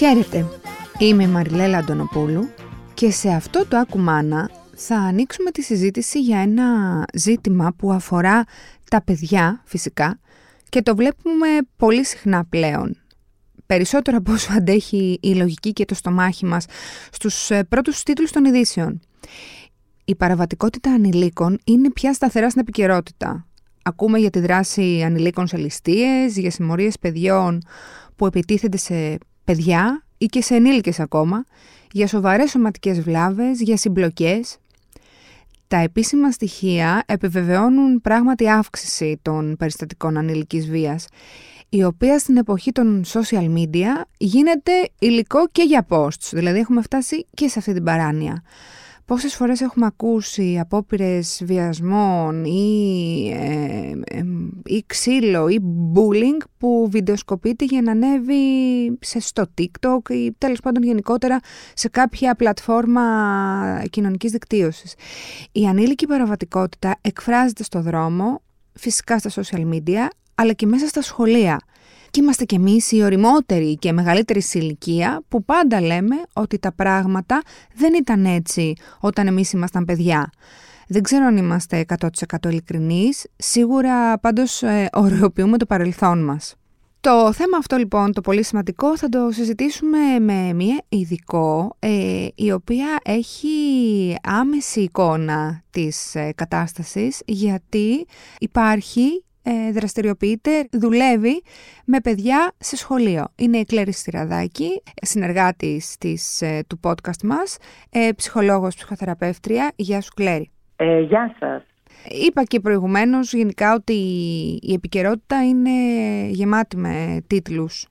[0.00, 0.46] Χαίρετε,
[0.98, 2.48] είμαι η Μαριλέλα Αντωνοπούλου
[2.94, 6.64] και σε αυτό το Ακουμάνα θα ανοίξουμε τη συζήτηση για ένα
[7.14, 8.44] ζήτημα που αφορά
[8.90, 10.18] τα παιδιά φυσικά
[10.68, 11.46] και το βλέπουμε
[11.76, 12.96] πολύ συχνά πλέον.
[13.66, 16.64] Περισσότερο από όσο αντέχει η λογική και το στομάχι μας
[17.12, 19.00] στους ε, πρώτους τίτλους των ειδήσεων.
[20.04, 23.46] Η παραβατικότητα ανηλίκων είναι πια σταθερά στην επικαιρότητα.
[23.82, 27.62] Ακούμε για τη δράση ανηλίκων σε ληστείες, για συμμορίες παιδιών
[28.16, 31.44] που επιτίθενται σε παιδιά ή και σε ενήλικες ακόμα,
[31.92, 34.58] για σοβαρές σωματικές βλάβες, για συμπλοκές.
[35.68, 41.06] Τα επίσημα στοιχεία επιβεβαιώνουν πράγματι αύξηση των περιστατικών ανήλικης βίας,
[41.68, 47.26] η οποία στην εποχή των social media γίνεται υλικό και για posts, δηλαδή έχουμε φτάσει
[47.34, 48.42] και σε αυτή την παράνοια.
[49.10, 54.22] Πόσες φορές έχουμε ακούσει απόπειρες βιασμών ή, ε,
[54.64, 55.60] ή ξύλο ή
[55.94, 58.34] bullying που βιντεοσκοπείται για να ανέβει
[59.00, 61.40] σε, στο TikTok ή τέλος πάντων γενικότερα
[61.74, 63.02] σε κάποια πλατφόρμα
[63.90, 64.94] κοινωνικής δικτύωσης.
[65.52, 71.60] Η ανήλικη παραβατικότητα εκφράζεται στο δρόμο, φυσικά στα social media, αλλά και μέσα στα σχολεία.
[72.10, 76.72] Και είμαστε κι εμείς οι οριμότεροι και μεγαλύτερη σε ηλικία που πάντα λέμε ότι τα
[76.72, 77.42] πράγματα
[77.74, 80.30] δεν ήταν έτσι όταν εμείς ήμασταν παιδιά.
[80.88, 82.06] Δεν ξέρω αν είμαστε 100%
[82.44, 86.54] ειλικρινείς, σίγουρα πάντως ε, ωρεοποιούμε το παρελθόν μας.
[87.00, 92.52] Το θέμα αυτό λοιπόν, το πολύ σημαντικό, θα το συζητήσουμε με μία ειδικό, ε, η
[92.52, 93.48] οποία έχει
[94.22, 98.06] άμεση εικόνα της ε, κατάστασης, γιατί
[98.38, 101.42] υπάρχει ε, δραστηριοποιείται, δουλεύει
[101.84, 103.24] με παιδιά σε σχολείο.
[103.36, 107.56] Είναι η Κλέρη Στυραδάκη, συνεργάτης της, ε, του podcast μας,
[107.90, 109.72] ε, ψυχολόγος, ψυχοθεραπεύτρια.
[109.76, 110.50] Γεια σου Κλέρη.
[110.76, 111.62] Ε, γεια σας.
[112.26, 113.92] Είπα και προηγουμένως γενικά ότι
[114.62, 115.70] η επικαιρότητα είναι
[116.28, 117.86] γεμάτη με τίτλους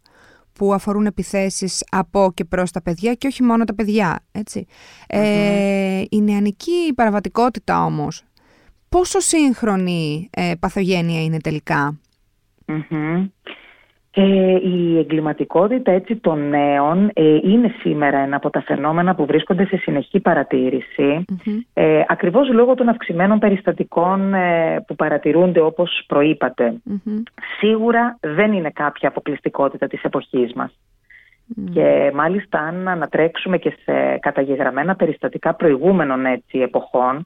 [0.54, 4.20] που αφορούν επιθέσεις από και προς τα παιδιά και όχι μόνο τα παιδιά,
[5.08, 8.24] Ε, η νεανική παραβατικότητα όμως
[8.90, 11.38] πόσο σύγχρονη ε, παθογένεια είναι
[14.12, 19.66] Ε, η εγκληματικότητα έτσι των νέων ε, είναι σήμερα ένα από τα φαινόμενα που βρίσκονται
[19.66, 20.20] σε συνεχή
[21.74, 26.04] ε, ακριβώς λόγω των αυξημένων περιστατικών ε, που παρατηρούνται όπως
[27.60, 30.80] Σίγουρα δεν είναι κάποια αποκλειστικότητα της εποχής μας.
[31.74, 37.26] Και μάλιστα αν ανατρέξουμε και σε καταγεγραμμένα περιστατικά προηγούμενων έτσι, εποχών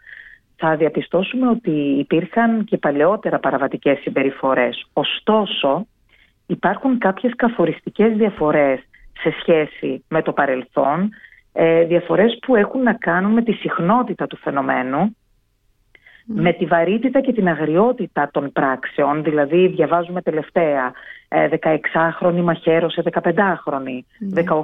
[0.55, 4.85] θα διαπιστώσουμε ότι υπήρχαν και παλαιότερα παραβατικές συμπεριφορές.
[4.93, 5.85] Ωστόσο,
[6.45, 8.79] υπάρχουν κάποιες καθοριστικές διαφορές
[9.19, 11.09] σε σχέση με το παρελθόν,
[11.53, 15.15] ε, διαφορές που έχουν να κάνουν με τη συχνότητα του φαινομένου,
[16.25, 20.93] με τη βαρύτητα και την αγριότητα των πράξεων, δηλαδή διαβάζουμε τελευταία
[21.29, 23.99] 16χρονη ε, μαχαίρωσε 15χρονη,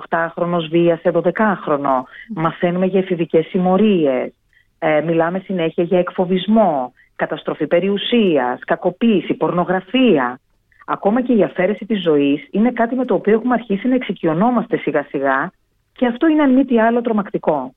[0.10, 2.04] 18χρονος βίασε 12χρονο,
[2.36, 4.34] μαθαίνουμε για εφηβικές συμμορίες,
[4.80, 10.40] ε, μιλάμε συνέχεια για εκφοβισμό, καταστροφή περιουσίας, κακοποίηση, πορνογραφία.
[10.86, 14.78] Ακόμα και η αφαίρεση της ζωής είναι κάτι με το οποίο έχουμε αρχίσει να εξοικειωνόμαστε
[14.78, 15.52] σιγά σιγά
[15.94, 17.74] και αυτό είναι αν μη τι άλλο τρομακτικό.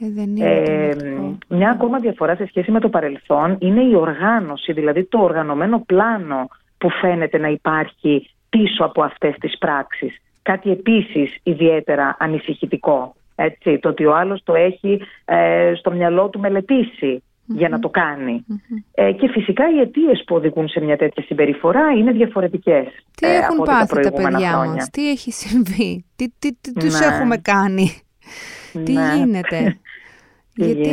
[0.00, 0.96] Ε, δεν είναι ε,
[1.48, 6.48] μια ακόμα διαφορά σε σχέση με το παρελθόν είναι η οργάνωση, δηλαδή το οργανωμένο πλάνο
[6.78, 10.22] που φαίνεται να υπάρχει πίσω από αυτές τις πράξεις.
[10.42, 13.14] Κάτι επίσης ιδιαίτερα ανησυχητικό.
[13.40, 17.88] Έτσι, το ότι ο άλλος το έχει ε, στο μυαλό του μελετησει για να το
[17.88, 18.44] κάνει.
[18.94, 22.86] Ε, και φυσικά οι αιτίες που οδηγούν σε μια τέτοια συμπεριφορά είναι διαφορετικές.
[23.14, 24.72] Τι ε, έχουν πάθει τα, παιδιά χρόνια.
[24.72, 27.06] μας, τι έχει συμβεί, τι, τι, τι τους ναι.
[27.06, 28.00] έχουμε κάνει,
[28.84, 29.14] τι ναι.
[29.16, 29.78] γίνεται;
[30.54, 30.90] γιατί,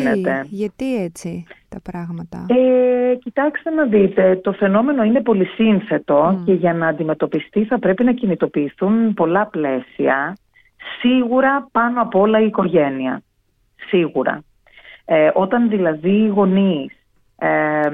[0.49, 6.73] γιατί έτσι τα πράγματα; Ε, κοιτάξτε να δείτε, το φαινόμενο είναι πολύ σύνθετο και για
[6.73, 10.35] να αντιμετωπιστεί θα πρέπει να κινητοποιηθούν πολλά πλαίσια
[10.99, 13.21] Σίγουρα πάνω απ' όλα η οικογένεια.
[13.87, 14.43] Σίγουρα.
[15.05, 16.91] Ε, όταν δηλαδή οι γονείς
[17.37, 17.89] ε,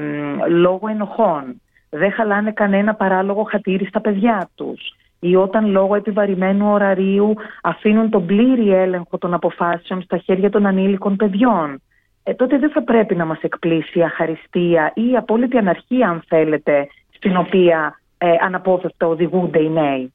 [0.50, 7.34] λόγω ενοχών δεν χαλάνε κανένα παράλογο χατήρι στα παιδιά τους ή όταν λόγω επιβαρημένου ωραρίου
[7.62, 11.82] αφήνουν τον πλήρη έλεγχο των αποφάσεων στα χέρια των ανήλικων παιδιών,
[12.24, 16.24] ε, τότε δεν θα πρέπει να μας εκπλήσει η αχαριστία ή η απόλυτη αναρχία, αν
[16.28, 20.14] θέλετε, στην οποία ε, αναπόφευκτα οδηγούνται οι νέοι.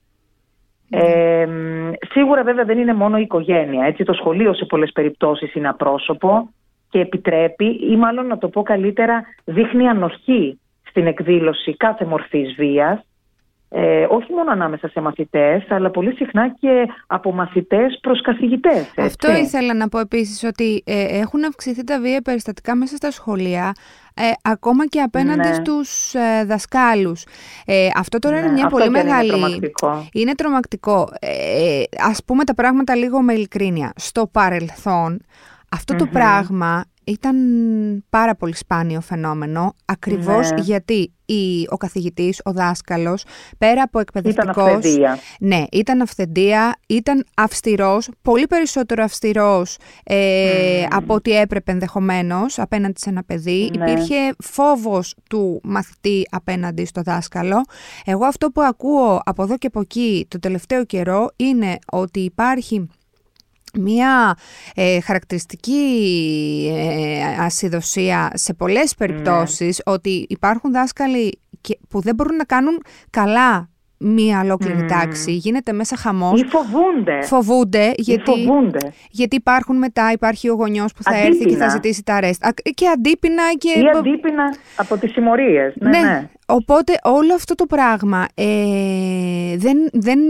[0.91, 1.47] Ε,
[2.11, 3.87] σίγουρα βέβαια δεν είναι μόνο η οικογένεια.
[3.87, 6.51] Έτσι, το σχολείο σε πολλές περιπτώσεις είναι απρόσωπο
[6.91, 13.07] και επιτρέπει ή μάλλον να το πω καλύτερα δείχνει ανοχή στην εκδήλωση κάθε μορφής βίας
[13.69, 18.93] ε, όχι μόνο ανάμεσα σε μαθητές, αλλά πολύ συχνά και από μαθητές προς καθηγητές.
[18.97, 23.73] Αυτό ήθελα να πω επίσης, ότι ε, έχουν αυξηθεί τα βία περιστατικά μέσα στα σχολεία,
[24.15, 25.55] ε, ακόμα και απέναντι ναι.
[25.55, 27.25] στους ε, δασκάλους.
[27.67, 29.29] Ε, αυτό τώρα είναι ναι, μια πολύ μεγάλη...
[29.29, 30.09] Είναι τρομακτικό.
[30.13, 31.09] Είναι τρομακτικό.
[31.21, 33.93] Ε, ας πούμε τα πράγματα λίγο με ειλικρίνεια.
[33.97, 35.21] Στο παρελθόν,
[35.97, 37.37] το πράγμα ήταν
[38.11, 40.61] πάρα πολύ σπάνιο φαινόμενο, ακριβώς ναι.
[40.61, 43.25] γιατί η, ο καθηγητής, ο δάσκαλος,
[43.59, 44.55] πέρα από εκπαιδευτικός...
[44.55, 45.19] Ήταν αυθεντία.
[45.41, 53.11] Ναι, ήταν αυθεντία, ήταν αυστηρός, πολύ περισσότερο αυστηρός ε, από ό,τι έπρεπε ενδεχομένως απέναντι σε
[53.11, 53.71] ένα παιδί.
[53.79, 53.91] Ναι.
[53.91, 57.65] Υπήρχε φόβος του μαθητή απέναντι στο δάσκαλο.
[58.05, 62.89] Εγώ αυτό που ακούω από εδώ και από εκεί το τελευταίο καιρό είναι ότι υπάρχει
[63.75, 64.37] μία
[64.75, 65.83] ε, χαρακτηριστική
[66.75, 69.07] ε, ασυδοσία σε πολλές ναι.
[69.07, 71.41] περιπτώσεις ότι υπάρχουν δάσκαλοι
[71.89, 73.69] που δεν μπορούν να κάνουν καλά
[73.99, 74.89] μία ολόκληρη mm.
[74.89, 75.33] τάξη.
[75.33, 76.41] Γίνεται μέσα χαμός.
[76.41, 77.23] Ή φοβούνται.
[77.23, 78.93] Φοβούνται γιατί, φοβούνται.
[79.11, 82.45] γιατί υπάρχουν μετά, υπάρχει ο γονιός που θα έρθει και θα ζητήσει τα ρεστ.
[82.75, 83.71] Και αντίπεινα και.
[83.71, 85.75] Ή αντίπεινα από τις συμμορίες.
[85.77, 86.29] Ναι, ναι, ναι.
[86.47, 90.21] Οπότε όλο αυτό το πράγμα ε, δεν, δεν,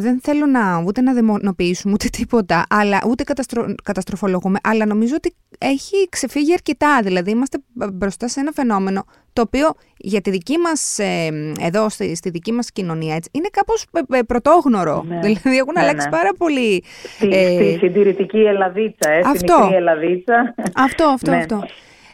[0.00, 5.34] δεν θέλω να ούτε να δαιμονοποιήσουμε ούτε τίποτα, αλλά ούτε καταστρο, καταστροφολογούμε, αλλά νομίζω ότι
[5.58, 7.00] έχει ξεφύγει αρκετά.
[7.02, 12.16] Δηλαδή είμαστε μπροστά σε ένα φαινόμενο το οποίο για τη δική μας, ε, εδώ στη,
[12.16, 15.04] στη, δική μας κοινωνία έτσι, είναι κάπως ε, ε πρωτόγνωρο.
[15.08, 15.18] Ναι.
[15.18, 16.16] Δηλαδή έχουν ναι, αλλάξει ναι.
[16.16, 16.84] πάρα πολύ.
[17.16, 20.54] Στη, ε, στη συντηρητική Ελλαδίτσα, ε, αυτό, μικρή Ελλαδίτσα.
[20.74, 21.36] Αυτό, αυτό, ναι.
[21.36, 21.62] αυτό.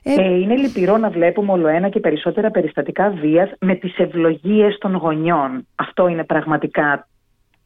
[0.02, 4.78] Ε, ε, είναι λυπηρό να βλέπουμε όλο ένα και περισσότερα περιστατικά βίας με τις ευλογίες
[4.78, 5.66] των γονιών.
[5.74, 7.08] Αυτό είναι πραγματικά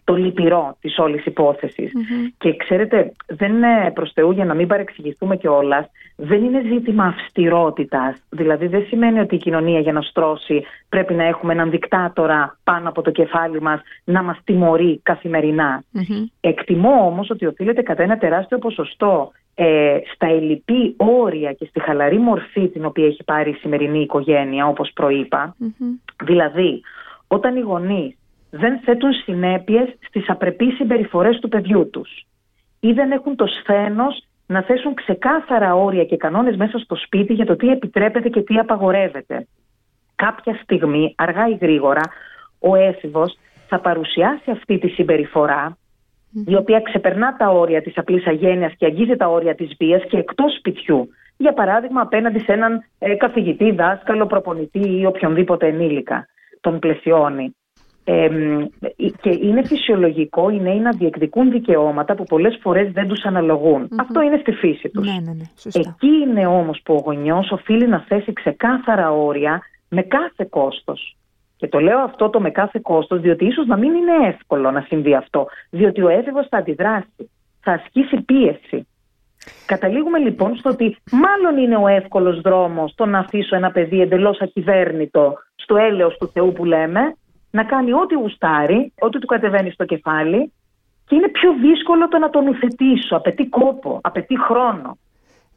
[0.05, 1.25] το λυπηρό της όλης
[2.39, 5.87] Και ξέρετε, δεν είναι προς Θεού για να μην παρεξηγηθούμε κιόλας,
[6.17, 8.23] δεν είναι ζήτημα αυστηρότητας.
[8.29, 12.89] Δηλαδή δεν σημαίνει ότι η κοινωνία για να στρώσει πρέπει να έχουμε έναν δικτάτορα πάνω
[12.89, 15.01] από το κεφάλι μας να μας τιμωρεί
[16.41, 22.19] Εκτιμώ όμως ότι οφείλεται κατά ένα τεράστιο ποσοστό ε, στα ελλειπή όρια και στη χαλαρή
[22.19, 24.93] μορφή την οποία έχει πάρει η σημερινή οικογένεια όπως
[26.25, 26.83] Δηλαδή,
[27.29, 28.17] όταν οι γονείς
[28.51, 32.27] δεν θέτουν συνέπειες στις απρεπείς συμπεριφορές του παιδιού τους
[32.81, 37.47] ή δεν έχουν το σθένος να θέσουν ξεκάθαρα όρια και κανόνες μέσα στο σπίτι για
[37.47, 39.47] το τι επιτρέπεται και τι απαγορεύεται.
[40.15, 42.03] Κάποια στιγμή, αργά ή γρήγορα,
[42.59, 45.77] ο έφηβος θα παρουσιάσει αυτή τη συμπεριφορά
[46.47, 50.17] η οποία ξεπερνά τα όρια της απλής αγένειας και αγγίζει τα όρια της βίας και
[50.17, 51.09] εκτός σπιτιού.
[51.37, 56.27] Για παράδειγμα, απέναντι σε έναν ε, καθηγητή, δάσκαλο, προπονητή ή οποιονδήποτε ενήλικα
[56.61, 57.55] τον πλαισιώνει.
[58.07, 58.29] Ε,
[59.21, 64.21] και είναι φυσιολογικό οι νέοι να διεκδικούν δικαιώματα που πολλές φορές δεν τους αναλογουν Αυτό
[64.21, 65.07] είναι στη φύση τους.
[65.07, 70.03] Ναι, ναι, ναι, Εκεί είναι όμως που ο γονιός οφείλει να θέσει ξεκάθαρα όρια με
[70.03, 71.17] κάθε κόστος.
[71.65, 74.81] Και το λέω αυτό το με κάθε κόστος, διότι ίσως να μην είναι εύκολο να
[74.81, 75.47] συμβεί αυτό.
[75.71, 77.31] Διότι ο έφηβος θα αντιδράσει,
[77.61, 78.87] θα ασκήσει πίεση.
[79.67, 84.41] Καταλήγουμε λοιπόν στο ότι μάλλον είναι ο εύκολος δρόμος το να αφήσω ένα παιδί εντελώς
[84.41, 87.17] ακυβέρνητο στο έλεος του Θεού που λέμε,
[87.51, 90.53] να κάνει ό,τι γουστάρει, ό,τι του κατεβαίνει στο κεφάλι
[91.07, 93.17] και είναι πιο δύσκολο το να τον ουθετήσω.
[93.17, 94.99] Απαιτεί κόπο, απαιτεί χρόνο.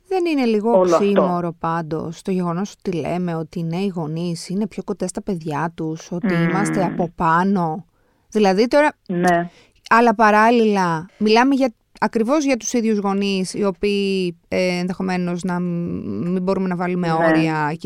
[0.07, 4.83] Δεν είναι λίγο οξύμορο πάντως το γεγονός ότι λέμε ότι οι νέοι γονείς είναι πιο
[4.83, 7.85] κοντά στα παιδιά τους, ότι είμαστε από πάνω.
[8.29, 8.93] Δηλαδή τώρα.
[9.07, 9.49] Ναι.
[9.89, 16.41] Αλλά παράλληλα, μιλάμε για, ακριβώς για τους ίδιους γονείς, οι οποίοι ε, ενδεχομένως να μην
[16.41, 17.13] μπορούμε να βάλουμε ναι.
[17.13, 17.77] όρια.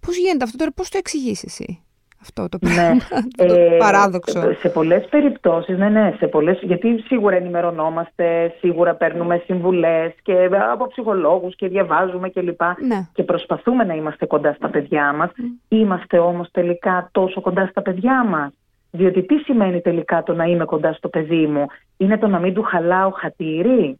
[0.00, 1.83] Πώς γίνεται αυτό τώρα, πώς το εξηγείς εσύ;
[2.24, 2.90] Αυτό το, ναι.
[3.36, 4.40] το ε, παράδοξο.
[4.60, 10.86] Σε πολλές περιπτώσεις, ναι, ναι, σε πολλές, γιατί σίγουρα ενημερωνόμαστε, σίγουρα παίρνουμε συμβουλές και από
[10.86, 12.62] ψυχολόγους και διαβάζουμε κλπ.
[12.62, 13.08] Ναι.
[13.12, 15.30] Και προσπαθούμε να είμαστε κοντά στα παιδιά μας.
[15.68, 18.52] Είμαστε όμως τελικά τόσο κοντά στα παιδιά μας.
[18.90, 21.66] Διότι τι σημαίνει τελικά το να είμαι κοντά στο παιδί μου;
[21.96, 23.98] Είναι το να μην του χαλάω χατήρι;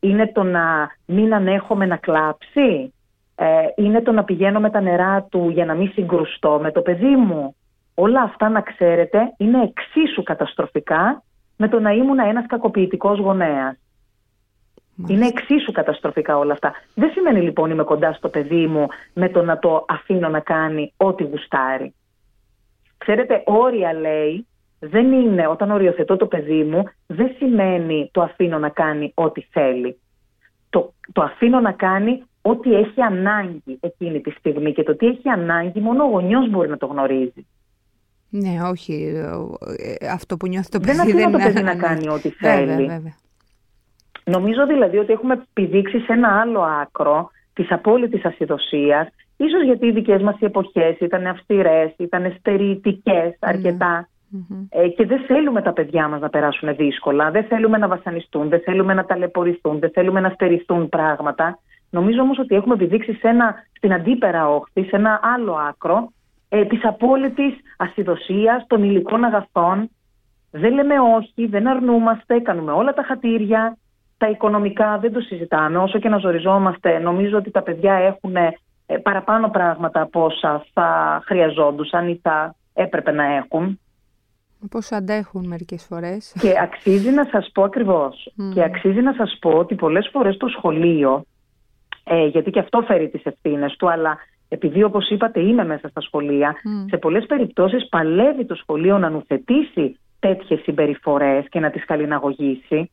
[0.00, 3.01] Είναι το να μην ανέχομαι να κλάψει; ε,
[3.74, 7.16] είναι το να πηγαίνω με τα νερά του για να μην συγκρουστώ με το παιδί
[7.16, 7.56] μου.
[7.94, 11.22] Όλα αυτά να ξέρετε είναι εξίσου καταστροφικά
[11.56, 13.76] με το να ήμουν ένας κακοποιητικός γονέας.
[15.08, 16.72] Είναι εξίσου καταστροφικά όλα αυτά.
[16.94, 20.92] Δεν σημαίνει λοιπόν είμαι κοντά στο παιδί μου με το να το αφήνω να κάνει
[20.96, 21.94] ό,τι γουστάρει.
[22.98, 24.46] Ξέρετε, όρια λέει,
[24.78, 30.00] δεν είναι όταν οριοθετώ το παιδί μου, δεν σημαίνει το αφήνω να κάνει ό,τι θέλει.
[30.70, 35.28] Το, το αφήνω να κάνει ό,τι έχει ανάγκη εκείνη τη στιγμή και το τι έχει
[35.28, 37.46] ανάγκη μόνο ο γονιός μπορεί να το γνωρίζει.
[38.28, 39.12] Ναι, όχι.
[39.76, 42.66] Ε, αυτό που νιώθει το παιδί δεν, δεν το παιδί να κάνει ό,τι θέλει.
[42.66, 43.14] Βέβαια, βέβαια.
[44.24, 49.92] Νομίζω δηλαδή ότι έχουμε πηδήξει σε ένα άλλο άκρο της απόλυτης ασυδοσίας, ίσως γιατί οι
[49.92, 54.06] δικές μας οι εποχές ήταν αυστηρές, ήταν στερητικές αρκετά.
[54.68, 58.60] Ε, και δεν θέλουμε τα παιδιά μας να περάσουν δύσκολα, δεν θέλουμε να βασανιστούν, δεν
[58.60, 61.58] θέλουμε να ταλαιπωρηθούν, δεν θέλουμε να στερηθούν πράγματα.
[61.92, 66.12] Νομίζω όμως ότι έχουμε επιδείξει σε ένα, στην αντίπερα όχθη, σε ένα άλλο άκρο,
[66.48, 69.90] ε, της απόλυτης ασυδοσίας των υλικών αγαθών.
[70.50, 73.76] Δεν λέμε όχι, δεν αρνούμαστε, κάνουμε όλα τα χατήρια,
[74.18, 75.78] τα οικονομικά δεν το συζητάμε.
[75.78, 81.20] Όσο και να ζοριζόμαστε, νομίζω ότι τα παιδιά έχουν ε, παραπάνω πράγματα από όσα θα
[81.24, 83.80] χρειαζόντουσαν ή θα έπρεπε να έχουν.
[84.70, 86.34] Πώς αντέχουν μερικές φορές.
[86.40, 88.32] Και αξίζει να σας πω ακριβώς.
[88.54, 91.24] Και αξίζει να σας πω ότι πολλές φορές το σχολείο,
[92.04, 94.18] ε, γιατί και αυτό φέρει τις ευθύνες του, αλλά
[94.48, 96.54] επειδή όπως είπατε είμαι μέσα στα σχολεία,
[96.88, 102.90] σε πολλές περιπτώσεις παλεύει το σχολείο να νουθετήσει τέτοιες συμπεριφορές και να τις καλλιναγωγήσει.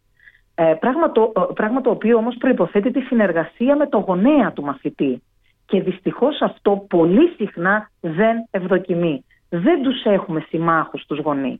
[0.56, 5.22] Ε, πράγμα, το, πράγμα το οποίο όμως προϋποθέτει τη συνεργασία με το γονέα του μαθητή.
[5.66, 11.60] Και δυστυχώς αυτό πολύ συχνά δεν ευδοκιμεί δεν τους έχουμε συμμάχους τους γονείς.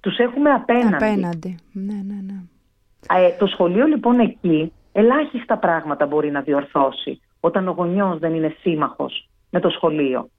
[0.00, 0.94] Τους έχουμε απέναντι.
[0.94, 2.40] Απέναντι, ναι, ναι, ναι.
[3.08, 8.54] Ε, το σχολείο λοιπόν εκεί ελάχιστα πράγματα μπορεί να διορθώσει όταν ο γονιός δεν είναι
[8.60, 10.30] σύμμαχος με το σχολείο.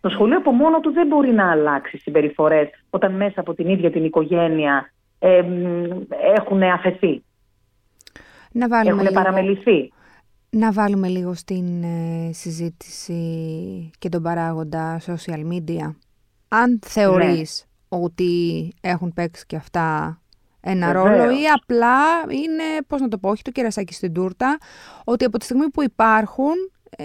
[0.00, 3.90] Το σχολείο από μόνο του δεν μπορεί να αλλάξει συμπεριφορές όταν μέσα από την ίδια
[3.90, 5.44] την οικογένεια ε,
[6.36, 7.24] έχουν αφαιθεί.
[8.52, 9.92] Να έχουν παραμεληθεί.
[10.50, 13.20] Να βάλουμε λίγο στην ε, συζήτηση
[13.98, 15.94] και τον παράγοντα social media.
[16.48, 17.98] Αν θεωρείς ναι.
[17.98, 20.16] ότι έχουν παίξει και αυτά
[20.62, 21.96] ένα ρόλο ή απλά
[22.28, 24.58] είναι, πώς να το πω, όχι το κερασάκι στην τούρτα,
[25.04, 26.54] ότι από τη στιγμή που υπάρχουν
[26.96, 27.04] ε,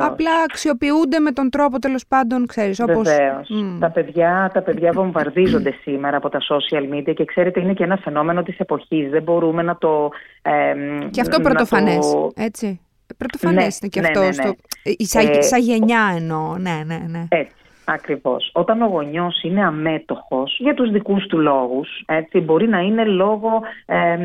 [0.00, 3.08] απλά αξιοποιούνται με τον τρόπο τέλος πάντων, ξέρεις, όπως...
[3.08, 3.50] Βεβαίως.
[3.80, 7.96] Τα, παιδιά, τα παιδιά βομβαρδίζονται σήμερα από τα social media και ξέρετε είναι και ένα
[7.96, 9.10] φαινόμενο της εποχής.
[9.10, 10.10] Δεν μπορούμε να το...
[10.42, 10.74] Ε,
[11.10, 12.30] και αυτό πρωτοφανές, το...
[12.36, 12.80] έτσι.
[13.16, 14.20] Πρωτοφανές ναι, είναι και ναι, αυτό.
[14.20, 14.32] Ναι, ναι.
[14.32, 14.54] Στο...
[14.98, 17.26] Σαν, ε, σαν γενιά εννοώ, ναι, ναι, ναι.
[17.28, 17.54] Έτσι.
[17.84, 18.50] Ακριβώς.
[18.52, 23.60] Όταν ο γονιός είναι αμέτωχος για τους δικούς του λόγους, έτσι, μπορεί να είναι λόγω
[23.86, 24.16] ε,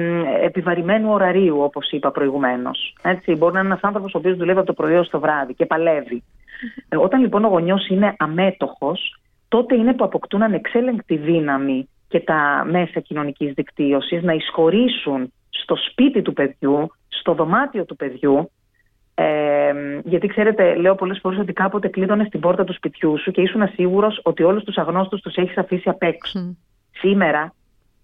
[0.43, 2.95] επιβαρημένου ωραρίου, όπως είπα προηγουμένως.
[3.01, 5.53] Έτσι, μπορεί να είναι ένας άνθρωπος ο οποίος δουλεύει από το πρωί ως το βράδυ
[5.53, 6.23] και παλεύει.
[6.89, 12.65] Ε, όταν λοιπόν ο γονιός είναι αμέτωχος, τότε είναι που αποκτούν ανεξέλεγκτη δύναμη και τα
[12.69, 18.51] μέσα κοινωνικής δικτύωσης να εισχωρήσουν στο σπίτι του παιδιού, στο δωμάτιο του παιδιού
[19.19, 23.41] ε, γιατί ξέρετε, λέω πολλές φορές ότι κάποτε κλείδωνες την πόρτα του σπιτιού σου και
[23.41, 26.55] ήσουν σίγουρος ότι όλους τους αγνώστους τους έχεις αφήσει απ' έξω.
[26.91, 27.53] Σήμερα,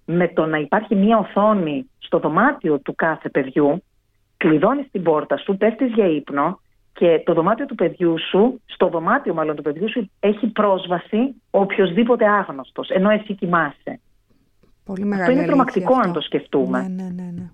[0.06, 3.84] με το να υπάρχει μία οθόνη στο δωμάτιο του κάθε παιδιού,
[4.38, 6.60] κλειδώνεις την πόρτα σου, πέφτεις για ύπνο
[6.94, 12.30] και το δωμάτιο του παιδιού σου, στο δωμάτιο μάλλον του παιδιού σου, έχει πρόσβαση οποιοδήποτε
[12.30, 14.00] άγνωστος, ενώ εσύ κοιμάσαι.
[14.86, 16.82] Πολύ μεγάλη αυτό είναι τρομακτικό αν το σκεφτούμε.
[16.82, 17.48] Ναι, ναι, ναι, ναι.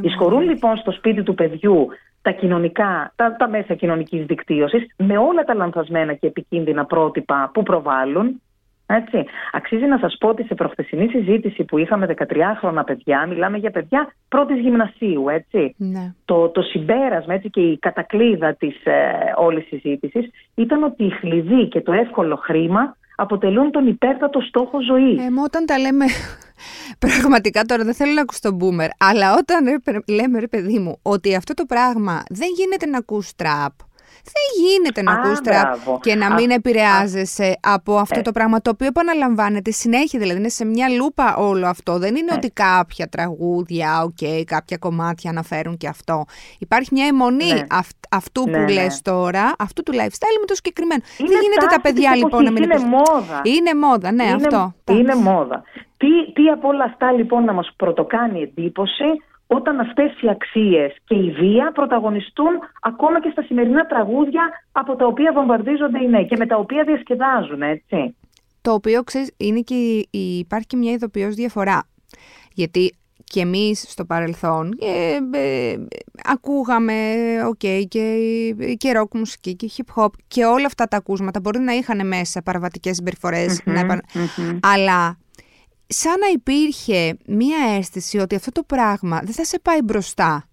[0.00, 1.88] Εισχωρούν λοιπόν στο σπίτι του παιδιού
[2.26, 7.62] τα κοινωνικά, τα, τα μέσα κοινωνικής δικτύωσης με όλα τα λανθασμένα και επικίνδυνα πρότυπα που
[7.62, 8.40] προβάλλουν.
[8.86, 9.24] Έτσι.
[9.52, 14.14] Αξίζει να σας πω ότι σε προχθεσινή συζήτηση που είχαμε 13χρονα παιδιά, μιλάμε για παιδιά
[14.28, 15.74] πρώτης γυμνασίου, έτσι.
[15.78, 16.14] Ναι.
[16.24, 21.68] Το, το συμπέρασμα έτσι, και η κατακλίδα της ε, όλης συζήτησης ήταν ότι η χλειδί
[21.68, 25.18] και το εύκολο χρήμα αποτελούν τον υπέρτατο στόχο ζωής.
[25.18, 26.04] Ε, όταν τα λέμε.
[27.06, 31.34] Πραγματικά τώρα δεν θέλω να ακούσω τον boomer, αλλά όταν λέμε ρε παιδί μου ότι
[31.34, 33.72] αυτό το πράγμα δεν γίνεται να ακούς τραπ,
[34.32, 38.22] δεν γίνεται να ακούς τραπ και να μην επηρεάζεσαι από αυτό ε.
[38.22, 40.18] το πράγμα το οποίο επαναλαμβάνεται συνέχεια.
[40.18, 41.98] Δηλαδή είναι σε μια λούπα όλο αυτό.
[41.98, 42.34] Δεν είναι ε.
[42.34, 46.24] ότι κάποια τραγούδια, okay, κάποια κομμάτια αναφέρουν και αυτό.
[46.58, 47.66] Υπάρχει μια αιμονή ναι.
[48.10, 49.12] αυτού που ναι, λες ναι.
[49.12, 51.02] τώρα, αυτού του lifestyle με το συγκεκριμένο.
[51.18, 53.40] δεν γίνεται τα παιδιά λοιπόν να μην Είναι μόδα.
[53.42, 54.74] Είναι μόδα, ναι, αυτό.
[54.90, 55.62] Είναι μόδα.
[55.96, 59.04] Τι, τι από όλα αυτά λοιπόν να μας πρωτοκάνει εντύπωση
[59.46, 65.06] όταν αυτές οι αξίες και η βία πρωταγωνιστούν ακόμα και στα σημερινά τραγούδια από τα
[65.06, 68.16] οποία βομβαρδίζονται οι νέοι και με τα οποία διασκεδάζουν, έτσι.
[68.60, 71.88] Το οποίο, ξέρεις, είναι και, υπάρχει και μια ειδοποιώς διαφορά.
[72.52, 72.92] Γιατί
[73.24, 75.76] και εμείς στο παρελθόν ε, ε,
[76.24, 76.94] ακούγαμε
[77.48, 78.16] okay, και,
[78.76, 82.42] και rock μουσική και hip hop και όλα αυτά τα ακούσματα μπορεί να είχαν μέσα
[82.42, 83.02] παραβατικές
[84.60, 85.18] αλλά
[85.86, 90.48] σαν να υπήρχε μία αίσθηση ότι αυτό το πράγμα δεν θα σε πάει μπροστά.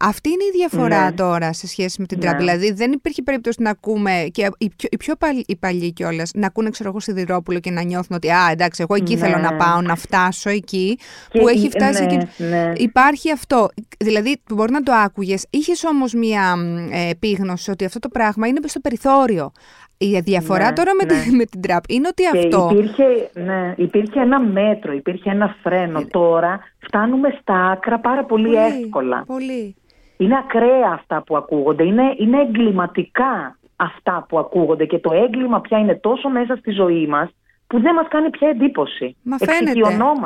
[0.00, 1.12] Αυτή είναι η διαφορά ναι.
[1.12, 2.34] τώρα σε σχέση με την ναι.
[2.34, 6.30] Δηλαδή δεν υπήρχε περίπτωση να ακούμε και οι πιο, οι πιο παλιοί, οι παλιοί κιόλας
[6.34, 9.20] να ακούνε ξέρω εγώ Σιδηρόπουλο και να νιώθουν ότι Α, εντάξει, εγώ εκεί ναι.
[9.20, 10.98] θέλω να πάω, να φτάσω εκεί
[11.30, 12.18] που έχει φτάσει εκεί.
[12.42, 12.72] Ναι.
[12.76, 13.68] Υπάρχει αυτό.
[13.98, 16.54] Δηλαδή μπορεί να το άκουγες, είχες όμως μία
[16.90, 19.52] ε, επίγνωση ότι αυτό το πράγμα είναι στο περιθώριο.
[20.00, 21.22] Η διαφορά ναι, τώρα με, ναι.
[21.22, 22.68] την, με την τραπ είναι ότι αυτό.
[22.72, 26.04] Υπήρχε, ναι, υπήρχε ένα μέτρο, υπήρχε ένα φρένο.
[26.10, 29.24] Τώρα φτάνουμε στα άκρα πάρα πολύ, εύκολα.
[29.26, 29.76] Πολύ.
[30.16, 31.84] Είναι ακραία αυτά που ακούγονται.
[31.84, 34.84] Είναι, είναι εγκληματικά αυτά που ακούγονται.
[34.84, 37.30] Και το έγκλημα πια είναι τόσο μέσα στη ζωή μας,
[37.66, 39.16] που δεν μας κάνει πια εντύπωση.
[39.22, 39.80] Μα φαίνεται.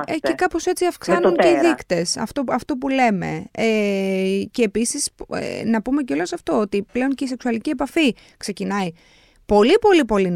[0.07, 3.45] Ε, και κάπως έτσι αυξάνουν και οι δείκτες, αυτό, αυτό που λέμε.
[3.51, 8.15] Ε, και επίσης ε, να πούμε και όλος αυτό, ότι πλέον και η σεξουαλική επαφή
[8.37, 8.93] ξεκινάει
[9.47, 10.31] πολύ πολύ πολύ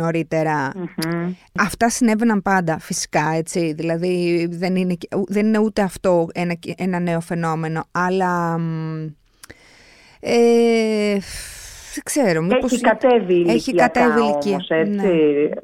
[1.58, 4.96] Αυτά συνέβαιναν πάντα φυσικά έτσι, δηλαδή δεν είναι,
[5.26, 8.60] δεν είναι ούτε αυτό ένα, ένα νέο φαινόμενο, αλλά...
[10.20, 11.18] Ε,
[11.96, 12.42] δεν ξέρω.
[12.42, 12.72] Μήπως...
[12.72, 13.54] Έχει κατέβει η ηλικία.
[13.54, 14.50] Έχει κατέβει ηλικία.
[14.50, 14.92] Όμως, έτσι,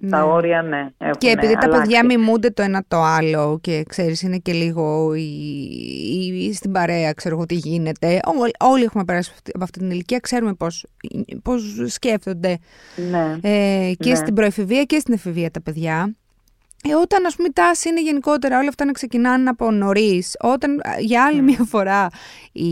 [0.01, 0.33] ναι, τα ναι.
[0.33, 0.87] όρια, ναι.
[0.99, 5.15] Έχουν και επειδή τα παιδιά μιμούνται το ένα το άλλο και ξέρεις είναι και λίγο
[5.15, 5.31] η,
[6.39, 8.21] η, στην παρέα, ξέρω εγώ τι γίνεται.
[8.59, 10.87] όλοι έχουμε περάσει από αυτή την ηλικία, ξέρουμε πώς,
[11.43, 12.59] πώς σκέφτονται
[13.11, 13.39] ναι.
[13.43, 14.15] ε, και ναι.
[14.15, 16.15] στην προεφηβεία και στην εφηβεία τα παιδιά.
[16.89, 20.81] Ε, όταν ας πούμε η τάση είναι γενικότερα όλα αυτά να ξεκινάνε από νωρίς, όταν
[20.99, 22.07] για άλλη μια φορά
[22.53, 22.71] η,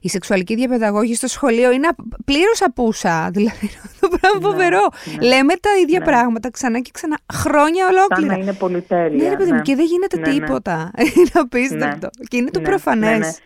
[0.00, 1.88] η σεξουαλική διαπαιδαγώγηση στο σχολείο είναι
[2.24, 3.70] πλήρως απούσα, δηλαδή
[4.00, 4.88] το πράγμα ναι, φοβερό.
[5.18, 5.26] Ναι.
[5.26, 6.04] Λέμε τα ίδια ναι.
[6.04, 8.32] πράγματα ξανά και ξανά, χρόνια ολόκληρα.
[8.32, 9.30] Σαν να είναι πολυτέλεια.
[9.30, 10.90] Ναι, παιδί μου, και δεν γίνεται τίποτα.
[11.16, 12.08] Είναι απίστευτο.
[12.28, 13.40] Και είναι το προφανές.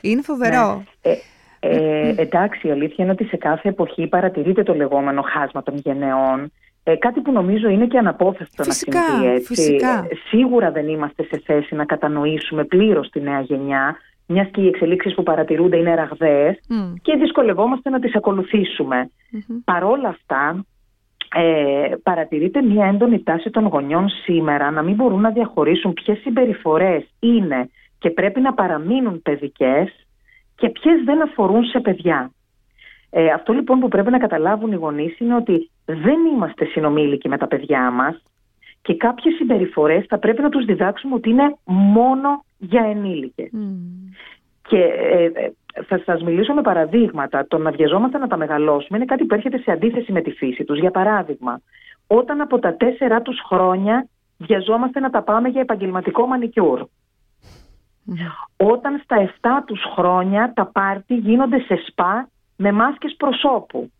[0.00, 0.84] Είναι φοβερό.
[1.02, 1.12] Ε,
[1.60, 6.52] ε, εντάξει, η αλήθεια είναι ότι σε κάθε εποχή παρατηρείται το λεγόμενο χάσμα των γενεών
[6.84, 9.54] ε, κάτι που νομίζω είναι και αναπόφευκτο να συμβεί έτσι.
[9.54, 10.06] Φυσικά.
[10.10, 13.96] Ε, σίγουρα δεν είμαστε σε θέση να κατανοήσουμε πλήρως τη νέα γενιά,
[14.26, 16.60] μιας και οι εξελίξεις που παρατηρούνται είναι ραγδαίες
[17.02, 19.10] και δυσκολευόμαστε να τις ακολουθήσουμε.
[19.32, 19.60] Mm-hmm.
[19.64, 20.64] Παρόλα αυτά,
[21.34, 27.04] ε, παρατηρείται μια έντονη τάση των γονιών σήμερα να μην μπορούν να διαχωρίσουν ποιες συμπεριφορές
[27.20, 30.06] είναι και πρέπει να παραμείνουν παιδικές
[30.54, 32.32] και ποιες δεν αφορούν σε παιδιά.
[33.10, 37.38] Ε, αυτό λοιπόν που πρέπει να καταλάβουν οι γονείς είναι ότι δεν είμαστε συνομήλικοι με
[37.38, 38.22] τα παιδιά μας
[38.82, 43.50] και κάποιες συμπεριφορές θα πρέπει να τους διδάξουμε ότι είναι μόνο για ενήλικες.
[44.68, 45.52] Και ε, ε,
[45.86, 47.46] θα σας μιλήσω με παραδείγματα.
[47.46, 50.64] Το να βιαζόμαστε να τα μεγαλώσουμε είναι κάτι που έρχεται σε αντίθεση με τη φύση
[50.64, 50.78] τους.
[50.78, 51.60] Για παράδειγμα,
[52.06, 54.08] όταν από τα τέσσερα τους χρόνια
[54.38, 56.86] βιαζόμαστε να τα πάμε για επαγγελματικό μανικιούρ.
[58.56, 63.90] Όταν στα 7 τους χρόνια τα πάρτι γίνονται σε σπα με μάσκες προσώπου.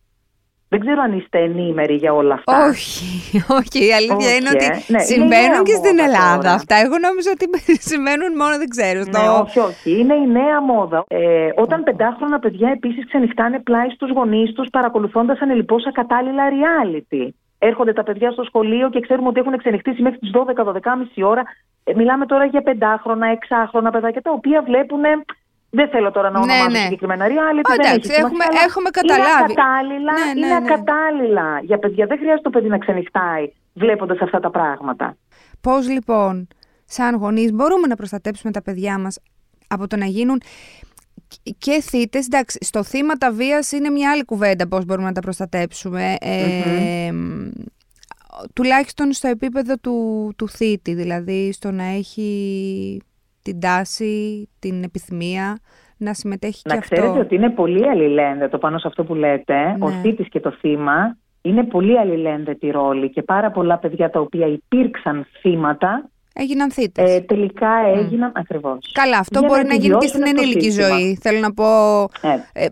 [0.72, 2.66] Δεν ξέρω αν είστε ενήμεροι για όλα αυτά.
[2.68, 3.78] Όχι, όχι.
[3.88, 4.92] Η αλήθεια είναι ότι ε.
[4.92, 6.74] ναι, συμβαίνουν και στην Ελλάδα αυτά.
[6.84, 7.46] Εγώ νόμιζα ότι
[7.90, 9.00] συμβαίνουν μόνο, δεν ξέρω.
[9.14, 9.90] Ναι, όχι, όχι.
[9.98, 11.04] Είναι η νέα μόδα.
[11.08, 17.28] Ε, όταν πεντάχρονα παιδιά επίσης ξενυχτάνε πλάι στους γονείς τους παρακολουθώντας ανελειπώς ακατάλληλα reality.
[17.58, 21.42] Έρχονται τα παιδιά στο σχολείο και ξέρουμε ότι έχουν ξενυχτήσει μέχρι τις 12-12.30 ώρα.
[21.84, 25.00] Ε, μιλάμε τώρα για πεντάχρονα, εξάχρονα παιδάκια τα οποία βλέπουν
[25.74, 26.84] δεν θέλω τώρα να ονομάσω ναι, ναι.
[26.84, 27.76] συγκεκριμένα reality.
[27.76, 29.24] δεν έχει έχουμε, έχουμε καταλάβει.
[29.24, 30.72] Είναι ακατάλληλα, ναι, ναι, είναι ναι.
[30.72, 32.06] ακατάλληλα για παιδιά.
[32.06, 35.16] Δεν χρειάζεται το παιδί να ξενυχτάει βλέποντας αυτά τα πράγματα.
[35.60, 36.48] Πώς λοιπόν,
[36.84, 39.18] σαν γονείς, μπορούμε να προστατέψουμε τα παιδιά μας
[39.68, 40.42] από το να γίνουν
[41.58, 42.18] και θύτε.
[42.18, 46.14] Εντάξει, στο θύματα βίας είναι μια άλλη κουβέντα πώς μπορούμε να τα προστατέψουμε.
[46.20, 47.10] Ε,
[48.52, 53.02] τουλάχιστον στο επίπεδο του, του θήτη, δηλαδή στο να έχει
[53.42, 55.58] την τάση, την επιθυμία
[55.96, 56.94] να συμμετέχει να και αυτό.
[56.94, 59.76] Να ξέρετε ότι είναι πολύ αλληλένδετο πάνω σε αυτό που λέτε.
[59.80, 60.00] Ο ναι.
[60.02, 65.26] θήτης και το θύμα είναι πολύ αλληλένδετη ρόλη και πάρα πολλά παιδιά τα οποία υπήρξαν
[65.40, 67.10] θύματα Έγιναν θύτες.
[67.10, 68.40] Ε, τελικά έγιναν mm.
[68.40, 68.90] ακριβώς.
[68.92, 71.18] Καλά, αυτό μπορεί να, γίνει και στην ενήλικη ζωή.
[71.20, 71.64] Θέλω να πω,
[72.52, 72.64] ε.
[72.64, 72.68] Ε,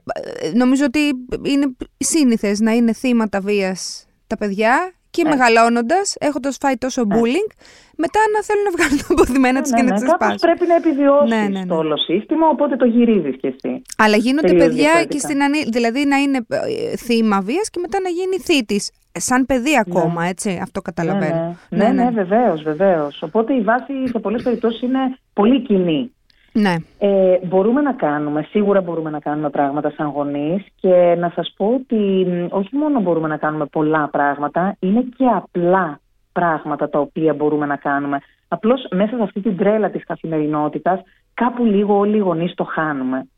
[0.55, 1.01] νομίζω ότι
[1.43, 5.29] είναι σύνηθες να είναι θύματα βίας τα παιδιά και ε.
[5.29, 7.05] μεγαλώνοντας, έχοντας φάει τόσο ε.
[7.09, 7.51] bullying,
[7.97, 10.39] μετά να θέλουν να βγάλουν τα αποδημένα τους ναι, και να ναι, τι σπάσουν.
[10.39, 13.83] πρέπει να επιβιώσεις ναι, ναι, το όλο σύστημα, οπότε το γυρίζεις κι εσύ.
[13.99, 15.65] Αλλά γίνονται παιδιά και στην ανή...
[15.73, 18.91] Δηλαδή να είναι ε, θύμα βίας και μετά να γίνει θήτης.
[19.13, 20.59] Σαν παιδί ακόμα, έτσι.
[20.63, 21.57] Αυτό καταλαβαίνω.
[21.69, 23.23] Ναι, ναι, ναι, βεβαίως, βεβαίως.
[23.23, 26.13] Οπότε η βάση σε πολλές περιπτώσεις είναι πολύ κοινή.
[26.53, 26.75] Ναι.
[26.99, 31.67] Ε, μπορούμε να κάνουμε, σίγουρα μπορούμε να κάνουμε πράγματα σαν γονείς και να σας πω
[31.67, 36.01] ότι όχι μόνο μπορούμε να κάνουμε πολλά πράγματα, είναι και απλά
[36.33, 38.19] πράγματα τα οποία μπορούμε να κάνουμε.
[38.49, 41.01] Απλώς μέσα σε αυτή την τρέλα της καθημερινότητας
[41.35, 43.29] κάπου λίγο όλοι οι γονείς το χάνουμε.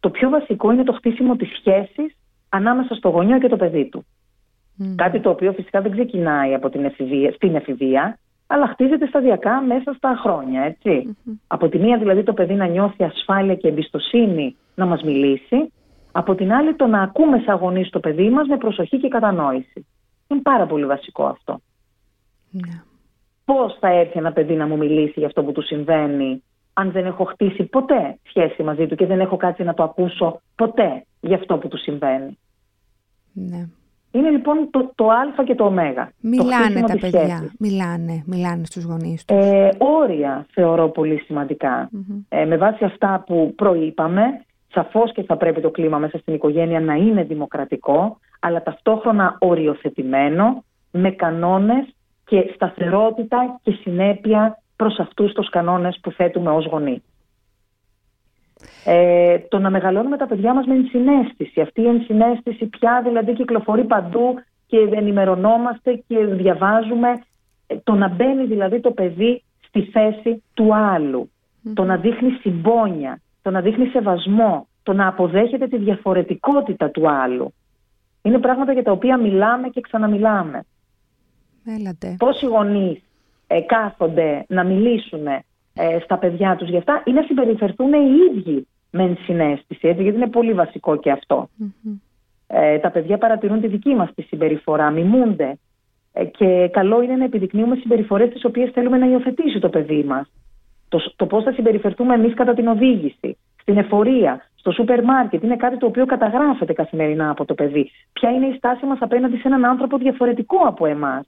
[0.00, 2.16] Το πιο βασικό είναι το χτίσιμο της σχέσης
[2.48, 4.04] ανάμεσα στο γονιό και το παιδί του.
[4.96, 8.18] Κάτι το οποίο φυσικά δεν ξεκινάει από την εφηβεία, στην εφηβεία,
[8.54, 10.76] αλλά χτίζεται σταδιακά μέσα στα χρόνια,
[11.46, 15.72] Από τη μία δηλαδή το παιδί να νιώθει ασφάλεια και εμπιστοσύνη να μας μιλήσει,
[16.12, 19.86] από την άλλη το να ακούμε σαν γονείς το παιδί μας με προσοχή και κατανόηση.
[20.28, 21.60] Είναι πάρα πολύ βασικό αυτό.
[22.50, 22.82] Ναι.
[23.44, 27.06] Πώς θα έρθει ένα παιδί να μου μιλήσει για αυτό που του συμβαίνει αν δεν
[27.06, 31.36] έχω χτίσει ποτέ σχέση μαζί του και δεν έχω κάτσει να το ακούσω ποτέ για
[31.36, 32.38] αυτό που του συμβαίνει.
[33.32, 33.68] Ναι.
[34.14, 36.12] Είναι λοιπόν το, το α και το ω.
[36.20, 37.52] Μιλάνε τα παιδιά.
[37.58, 39.36] Μιλάνε, μιλάνε στους γονείς τους.
[39.36, 41.18] Ε, όρια θεωρώ πολύ
[42.28, 44.22] Ε, με βάση αυτά που προείπαμε,
[44.68, 50.64] σαφώς και θα πρέπει το κλίμα μέσα στην οικογένεια να είναι δημοκρατικό, αλλά ταυτόχρονα οριοθετημένο,
[50.90, 57.02] με κανόνες και σταθερότητα και συνέπεια προς αυτούς τους κανόνες που θέτουμε ως γονείς.
[58.84, 61.60] Ε, το να μεγαλώνουμε τα παιδιά μας με ενσυναίσθηση.
[61.60, 64.34] Αυτή η ενσυναίσθηση πια δηλαδή κυκλοφορεί παντού
[64.66, 67.08] και ενημερωνόμαστε και διαβάζουμε.
[67.66, 71.30] Ε, το να μπαίνει δηλαδή το παιδί στη θέση του αλλου
[71.74, 77.54] Το να δείχνει συμπόνια, το να δείχνει σεβασμό, το να αποδέχεται τη διαφορετικότητα του άλλου.
[78.22, 80.64] Είναι πράγματα για τα οποία μιλάμε και ξαναμιλάμε.
[81.78, 82.16] Έλατε.
[82.18, 83.02] Πόσοι γονείς
[83.46, 85.26] ε, κάθονται να μιλήσουν
[85.74, 90.16] ε, στα παιδιά τους γι' αυτά ή να συμπεριφερθούν οι ίδιοι με ενσυναίσθηση, έτσι, γιατί
[90.16, 91.48] είναι πολύ βασικό και αυτο
[92.46, 95.58] Ε, τα παιδιά παρατηρούν τη δική μας τη συμπεριφορά, μιμούνται
[96.12, 100.30] ε, και καλό είναι να επιδεικνύουμε συμπεριφορές τις οποίες θέλουμε να υιοθετήσει το παιδί μας.
[100.88, 105.42] Το, το πώς θα συμπεριφερθούμε εμείς κατά την οδήγηση, στην εφορία, στο σούπερ μάρκετ.
[105.42, 107.90] Είναι κάτι το οποίο καταγράφεται καθημερινά από το παιδί.
[108.12, 111.26] Ποια είναι η στάση μας απέναντι σε έναν άνθρωπο διαφορετικό από εμάς.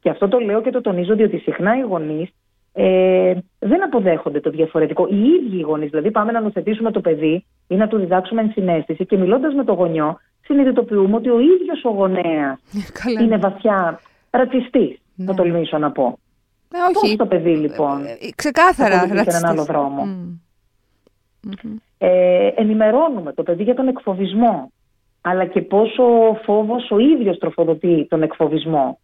[0.00, 2.30] Και αυτό το λέω και το τονίζω διότι συχνά οι γονείς
[2.76, 5.06] ε, δεν αποδέχονται το διαφορετικό.
[5.10, 9.06] Οι ίδιοι οι γονείς, δηλαδή, πάμε να νοθετήσουμε το παιδί ή να του διδάξουμε ενσυναίσθηση
[9.06, 12.60] και μιλώντας με το γονιό, συνειδητοποιούμε ότι ο ίδιος ο γονέας
[13.20, 15.26] είναι βαθιά ρατσιστής, ναι.
[15.26, 16.18] θα τολμήσω να πω.
[16.72, 16.92] Ε, όχι.
[16.92, 18.04] Πώς το παιδί λοιπόν.
[18.04, 19.32] Ε, ε ξεκάθαρα ρατσιστής.
[19.32, 20.08] σε έναν άλλο δρόμο.
[21.98, 24.72] Ε, ενημερώνουμε το παιδί για τον εκφοβισμό
[25.26, 26.02] αλλά και πόσο
[26.44, 28.98] φόβος ο ίδιος τροφοδοτεί τον εκφοβισμό.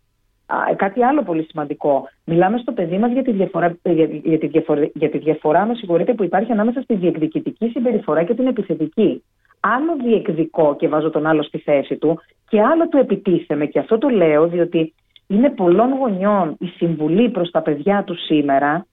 [0.76, 2.08] Κάτι άλλο πολύ σημαντικό.
[2.24, 5.74] Μιλάμε στο παιδί μας για τη διαφορά, για, για, τη διαφορά, για τη διαφορά με
[5.74, 9.24] συγχωρείτε, που υπάρχει ανάμεσα στη διεκδικητική συμπεριφορά και την επιθετική.
[9.60, 13.66] Άλλο διεκδικώ και βάζω τον άλλο στη θέση του, και άλλο του επιτίθεμαι.
[13.66, 14.94] Και αυτό το λέω διότι
[15.26, 18.86] είναι πολλών γονιών η συμβουλή προς τα παιδιά τους σήμερα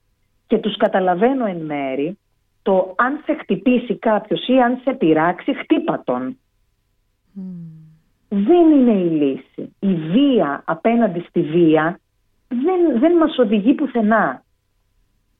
[0.47, 2.17] και τους καταλαβαίνω εν μέρη
[2.61, 6.37] το αν σε χτυπήσει κάποιος ή αν σε πειράξει, χτύπα τον
[8.29, 9.75] δεν είναι η λύση.
[9.79, 11.99] Η βία απέναντι στη βία
[12.47, 14.41] δεν, δεν μας οδηγεί πουθενά.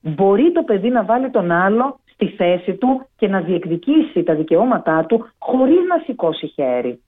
[0.02, 5.06] Μπορεί το παιδί να βάλει τον άλλο στη θέση του και να διεκδικήσει τα δικαιώματά
[5.06, 7.02] του χωρίς να σηκώσει χέρι.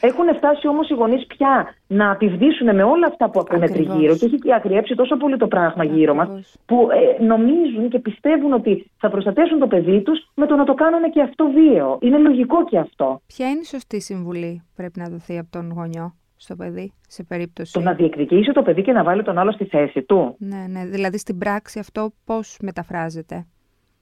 [0.00, 4.24] Έχουν φτάσει όμως οι γονείς πια να απειβδίσουν με όλα αυτά που ακούνε τριγύρω και
[4.24, 9.10] έχει αγριέψει τόσο πολύ το πράγμα γύρω μας, που ε, νομίζουν και πιστεύουν ότι θα
[9.10, 11.98] προστατεύσουν το παιδί τους με το να το κάνουν και αυτό βίαιο.
[12.00, 13.20] Είναι λογικό και αυτό.
[13.26, 17.72] Ποια είναι η σωστή συμβουλή πρέπει να δοθεί από τον γονιό στο παιδί, σε περίπτωση;
[17.72, 20.36] Το να διεκδικήσει το παιδί και να βάλει τον άλλο στη θέση του.
[20.38, 20.86] Ναι, ναι.
[20.86, 23.46] Δηλαδή στην πράξη αυτό πώς μεταφράζεται;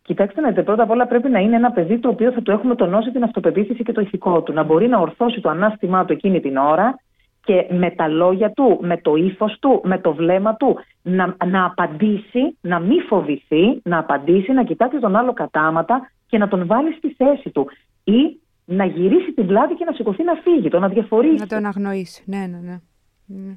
[0.06, 2.50] Κοιτάξτε να δείτε, πρώτα απ' όλα πρέπει να είναι ένα παιδί το οποίο θα του
[2.50, 4.52] έχουμε τονώσει την αυτοπεποίθηση και το ηθικό του.
[4.52, 6.98] Να μπορεί να ορθώσει το ανάστημά του εκείνη την ώρα
[7.44, 11.64] και με τα λόγια του, με το ύφος του, με το βλέμμα του να, να
[11.64, 16.92] απαντήσει, να μην φοβηθεί, να απαντήσει, να κοιτάξει τον άλλο κατάματα και να τον βάλει
[16.92, 17.68] στη θέση του.
[18.04, 21.34] Ή να γυρίσει την πλάτη και να σηκωθεί να φύγει, το να διαφορήσει.
[21.34, 22.22] Να τον αγνοήσει.
[22.26, 22.78] Ναι, ναι, ναι.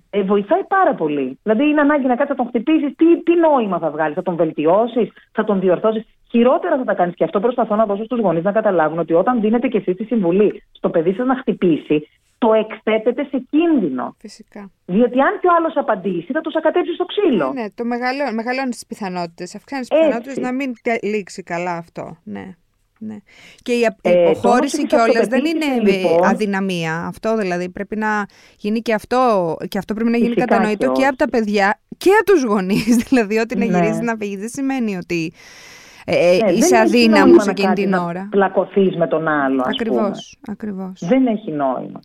[0.10, 1.40] Ε, βοηθάει πάρα πολύ.
[1.44, 2.96] Δηλαδή, είναι ανάγκη να κάτσεις να τον χτυπήσεις.
[2.96, 6.06] Τι, τι νόημα θα βγάλεις, θα τον βελτιώσεις, θα τον διορθώσεις.
[6.30, 7.16] Χειρότερα θα τα κάνεις.
[7.16, 10.04] Και αυτό προσπαθώ να δώσω στους γονείς να καταλάβουν ότι όταν δίνετε και εσείς τη
[10.04, 14.16] συμβουλή στο παιδί σας να χτυπήσει, το εκθέτετε σε κίνδυνο.
[14.20, 14.72] Φυσικά.
[14.86, 17.52] Διότι αν και ο άλλος απαντήσει, θα του ακατέψει στο ξύλο.
[17.54, 19.56] Ναι, ναι το μεγαλώνει, μεγαλώνεις τις πιθανότητες.
[19.56, 22.18] Αυξάνεις τις πιθανότητες να μην λήξει καλά αυτό.
[22.24, 22.56] Ναι.
[23.00, 23.18] Ναι.
[23.62, 27.06] Και η ε, υποχώρηση κιόλας δεν είναι λοιπόν, αδυναμία.
[27.06, 28.26] Αυτό δηλαδή πρέπει να
[28.58, 29.56] γίνει και αυτό.
[29.68, 32.96] Και αυτό πρέπει να γίνει κατανοητό και, από τα παιδιά και από τους γονείς.
[33.10, 33.78] Δηλαδή, ότι να ναι.
[33.78, 35.34] γυρίζει να φύγει δεν σημαίνει ότι
[36.10, 38.22] ε, ε, ναι, είσαι αδύναμος εκείνη την ώρα.
[38.22, 39.64] Να πλακωθείς με τον άλλο.
[39.66, 40.38] Ακριβώς.
[40.48, 41.02] Ακριβώς.
[41.10, 42.00] Δεν έχει νόημα.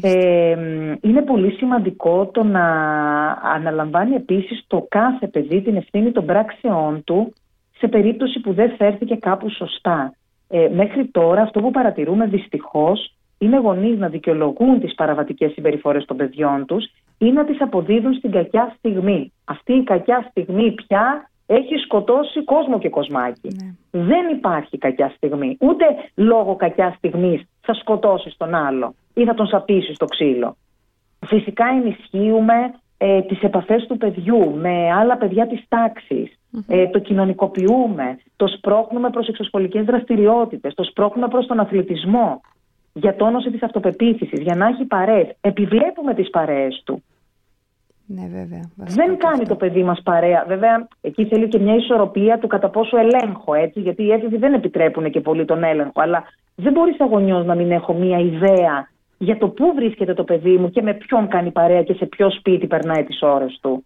[0.00, 0.56] Ε,
[1.00, 2.66] είναι πολύ σημαντικό το να
[3.54, 7.32] αναλαμβάνει επίσης το κάθε παιδί την ευθύνη των πράξεών του
[7.78, 10.12] σε περίπτωση που δεν φέρθηκε κάπου σωστά.
[10.48, 16.16] Ε, μέχρι τώρα αυτό που παρατηρούμε δυστυχώς είναι γονείς να δικαιολογούν τις παραβατικές συμπεριφορές των
[16.16, 16.84] παιδιών τους
[17.18, 19.32] ή να τις αποδίδουν στην κακιά στιγμή.
[19.44, 23.48] Αυτή η κακιά στιγμή πια έχει σκοτώσει κόσμο και κοσμάκι.
[23.48, 24.00] Ναι.
[24.02, 25.56] Δεν υπάρχει κακιά στιγμή.
[25.60, 25.84] Ούτε
[26.14, 30.56] λόγω κακιάς στιγμής θα σκοτώσεις τον άλλο ή θα τον σαπίσεις στο ξύλο.
[31.26, 32.54] Φυσικά ενισχύουμε
[32.98, 39.10] ε, τις επαφές του παιδιού με άλλα παιδιά της ταξης ε, το κοινωνικοποιούμε, το σπρώχνουμε
[39.10, 42.40] προς εξωσχολικές δραστηριότητες, το σπρώχνουμε προς τον αθλητισμό
[42.92, 45.28] για τόνωση της αυτοπεποίθησης, για να έχει παρέες.
[45.40, 47.02] Επιβλέπουμε τις παρέες του.
[48.10, 48.70] Ναι, βέβαια.
[48.76, 50.44] Δεν κάνει το παιδί μας παρέα.
[50.48, 54.54] Βέβαια, εκεί θέλει και μια ισορροπία του κατά πόσο ελέγχω, έτσι, γιατί οι έφηβοι δεν
[54.54, 55.92] επιτρέπουν και πολύ τον έλεγχο.
[55.94, 60.56] Αλλά δεν μπορεί αγωνιώ να μην έχω μια ιδέα για το πού βρίσκεται το παιδί
[60.56, 63.84] μου και με ποιον κάνει παρέα και σε ποιο σπίτι περνάει τις ώρες του.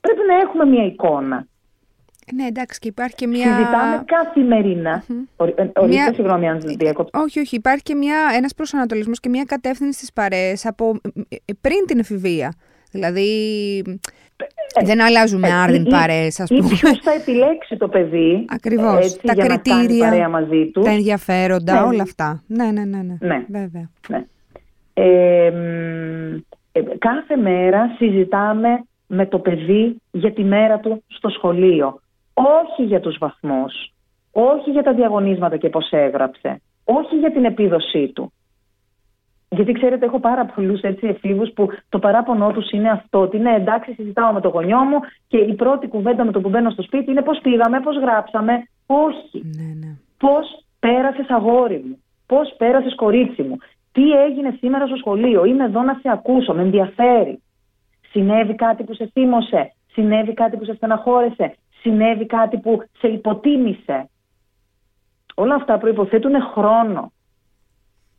[0.00, 1.46] Πρέπει να έχουμε μια εικόνα.
[2.34, 3.56] Ναι, εντάξει, και υπάρχει και μια.
[3.56, 5.04] Συζητάμε καθημερινά.
[5.08, 5.86] Mm-hmm.
[5.86, 6.12] μια...
[6.14, 7.20] συγγνώμη αν διακόψω.
[7.22, 7.56] Όχι, όχι.
[7.56, 8.16] Υπάρχει και μια...
[8.36, 11.00] ένας προσανατολισμός και μια κατεύθυνση στις παρέες από
[11.60, 12.54] πριν την εφηβεία.
[12.92, 13.28] Δηλαδή
[14.74, 16.66] ε, δεν αλλάζουμε ε, άρδιν παρέες, ας πούμε.
[16.66, 19.04] Ή ποιος θα επιλέξει το παιδί Ακριβώς.
[19.04, 20.84] Έτσι, τα για κριτήρια, να παρέα μαζί τους.
[20.84, 21.86] τα ενδιαφέροντα, ναι.
[21.86, 22.42] όλα αυτά.
[22.46, 23.16] Ναι, ναι, ναι, ναι.
[23.20, 23.44] ναι.
[23.48, 23.90] Βέβαια.
[24.08, 24.24] Ναι.
[24.94, 25.52] Ε,
[26.98, 32.00] κάθε μέρα συζητάμε με το παιδί για τη μέρα του στο σχολείο.
[32.34, 33.92] Όχι για τους βαθμούς,
[34.30, 38.32] όχι για τα διαγωνίσματα και πώς έγραψε, όχι για την επίδοσή του.
[39.54, 43.20] Γιατί ξέρετε, έχω πάρα πολλούς εφήβους που το παράπονό τους είναι αυτό.
[43.20, 46.48] Ότι είναι εντάξει, συζητάω με το γονιό μου και η πρώτη κουβέντα με το που
[46.48, 48.52] μπαίνω στο σπίτι είναι πώς πήγαμε, πώς γράψαμε.
[48.86, 49.42] Όχι.
[49.56, 49.96] Ναι, ναι.
[50.18, 53.56] Πώς πέρασες αγόρι μου, πώς πέρασες κορίτσι μου,
[53.92, 55.44] τι έγινε σήμερα στο σχολείο.
[55.44, 57.42] Είμαι εδώ να σε ακούσω, με ενδιαφέρει.
[58.10, 64.10] Συνέβη κάτι που σε θύμωσε, συνέβη κάτι που σε στεναχώρεσε, συνέβη κάτι που σε υποτίμησε.
[65.34, 67.11] Όλα αυτά προϋποθέτουν χρόνο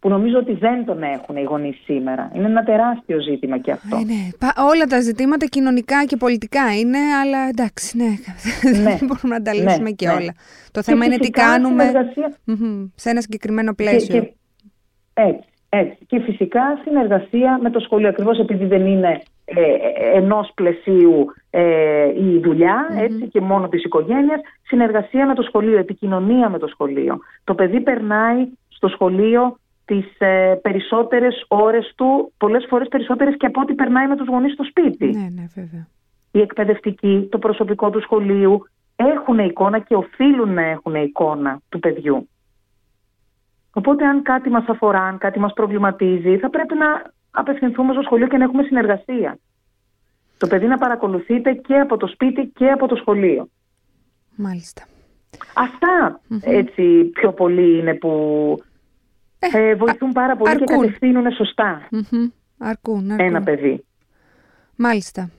[0.03, 2.31] που νομίζω ότι δεν τον έχουν οι γονείς σήμερα.
[2.33, 3.97] Είναι ένα τεράστιο ζήτημα και αυτό.
[3.97, 4.51] Ε, ναι.
[4.71, 8.81] Όλα τα ζητήματα κοινωνικά και πολιτικά είναι, αλλά εντάξει, ναι, ναι.
[8.89, 10.13] δεν μπορούμε να τα λύσουμε ναι, και ναι.
[10.13, 10.33] όλα.
[10.71, 11.91] Το θέμα είναι τι κάνουμε
[12.95, 14.21] σε ένα συγκεκριμένο πλαίσιο.
[14.21, 14.33] Και,
[15.13, 16.05] έτσι, έτσι.
[16.05, 19.61] Και φυσικά συνεργασία με το σχολείο, ακριβώς επειδή δεν είναι ε,
[20.13, 26.49] ενός πλαισίου ε, η δουλειά έτσι, και μόνο της οικογένειας, συνεργασία με το σχολείο, επικοινωνία
[26.49, 27.19] με το σχολείο.
[27.43, 33.61] Το παιδί περνάει στο σχολείο τις ε, περισσότερες ώρες του, πολλές φορές περισσότερες και από
[33.61, 35.05] ό,τι περνάει με τους γονείς στο σπίτι.
[35.05, 35.87] Ναι, ναι, βέβαια.
[36.31, 38.65] Οι εκπαιδευτικοί, το προσωπικό του σχολείου
[38.95, 42.27] έχουν εικόνα και οφείλουν να έχουν εικόνα του παιδιού.
[43.73, 48.27] Οπότε αν κάτι μας αφορά, αν κάτι μας προβληματίζει, θα πρέπει να απευθυνθούμε στο σχολείο
[48.27, 49.37] και να έχουμε συνεργασία.
[50.37, 53.47] Το παιδί να παρακολουθείται και από το σπίτι και από το σχολείο.
[54.35, 54.87] Μάλιστα.
[56.41, 58.13] έτσι πιο πολύ είναι που
[59.53, 60.67] ε, ε βοηθούν πάρα πολύ αρκούν.
[60.67, 63.19] και κατευθύνουν Αρκούν, αρκούν.
[63.19, 63.85] ένα παιδί.
[64.75, 65.29] Μάλιστα.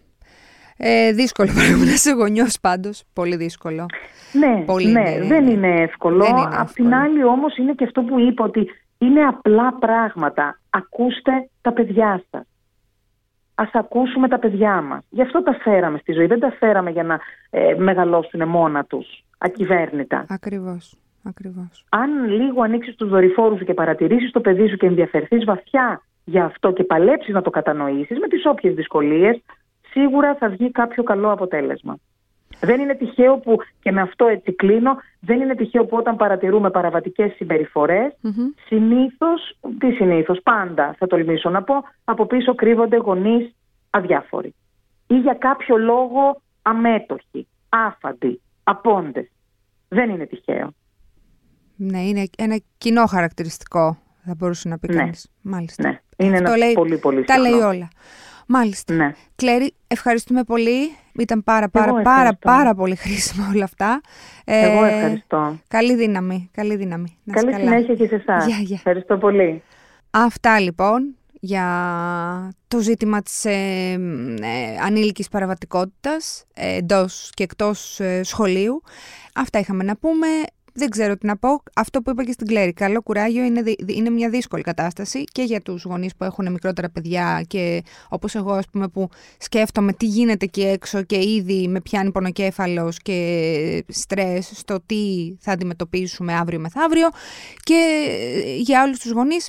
[0.76, 3.04] Ε, δύσκολο πρέπει να είσαι γονιός πάντως.
[3.12, 3.86] Πολύ δύσκολο.
[4.32, 6.24] Ναι, πολύ, ναι, δεν είναι εύκολο.
[6.52, 10.60] Απ' την άλλη όμως είναι και αυτό που είπα ότι είναι απλά πράγματα.
[10.70, 12.46] Ακούστε τα παιδιά σας.
[13.54, 15.04] Α ακούσουμε τα παιδιά μας.
[15.10, 16.26] Γι' αυτό τα φέραμε στη ζωή.
[16.26, 20.24] Δεν τα φέραμε για να ε, μεγαλώσουν μόνα τους, ακυβέρνητα.
[20.28, 20.98] Ακριβώς.
[21.24, 21.84] Ακριβώς.
[21.88, 26.44] Αν λίγο ανοίξεις τους δορυφόρους σου και παρατηρήσεις το παιδί σου και ενδιαφερθείς βαθιά για
[26.44, 29.42] αυτό και παλέψεις να το κατανοήσεις με τις όποιες δυσκολίες,
[29.90, 31.98] σίγουρα θα βγει κάποιο καλό αποτέλεσμα.
[32.60, 36.70] Δεν είναι τυχαίο που, και με αυτό έτσι κλείνω, δεν είναι τυχαίο που όταν παρατηρούμε
[36.70, 38.62] παραβατικές συμπεριφορές, mm-hmm.
[38.66, 43.54] συνήθως, τι συνήθως, πάντα θα τολμήσω να πω, από πίσω κρύβονται γονείς
[43.90, 44.54] αδιάφοροι.
[45.06, 49.30] Ή για κάποιο λόγο αμέτωχοι, άφαντοι, απόντες.
[49.88, 50.72] Δεν είναι τυχαίο.
[51.76, 54.94] Ναι, είναι ένα κοινό χαρακτηριστικό, θα μπορούσε να πει ναι.
[54.94, 55.28] κανείς.
[55.40, 55.88] Μάλιστα.
[55.88, 57.88] Ναι, είναι ένα λέει, πολύ πολύ Τα λέει όλα.
[58.46, 58.94] Μάλιστα.
[58.94, 59.14] Ναι.
[59.36, 60.96] Κλέρι, ευχαριστούμε πολύ.
[61.18, 64.00] Ήταν πάρα πάρα πάρα πάρα πολύ χρήσιμα όλα αυτά.
[64.44, 65.58] Εγώ ε, ευχαριστώ.
[65.68, 66.50] Καλή δύναμη.
[66.52, 67.16] Καλή δύναμη.
[67.24, 68.46] Να καλή συνέχεια και σε εσάς.
[68.70, 69.62] Ευχαριστώ πολύ.
[70.10, 71.66] Αυτά λοιπόν για
[72.68, 78.82] το ζήτημα της ε, ε, ανήλικης παραβατικότητας ε, εντός και εκτός ε, σχολείου.
[79.34, 80.26] Αυτά είχαμε να πούμε.
[80.76, 81.62] Δεν ξέρω τι να πω.
[81.74, 82.72] Αυτό που είπα και στην Κλέρη.
[82.72, 87.44] Καλό κουράγιο είναι, είναι μια δύσκολη κατάσταση και για τους γονείς που έχουν μικρότερα παιδιά
[87.46, 89.08] και όπως εγώ, ας πούμε, που
[89.38, 95.52] σκέφτομαι τι γίνεται εκεί έξω και ήδη με πιάνει πονοκέφαλος και στρες στο τι θα
[95.52, 97.08] αντιμετωπίσουμε αύριο μεθαύριο.
[97.62, 98.06] Και
[98.58, 99.48] για όλους τους γονείς